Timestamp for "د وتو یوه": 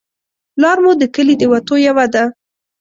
1.37-2.05